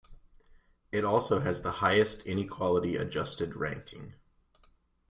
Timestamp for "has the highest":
1.41-2.25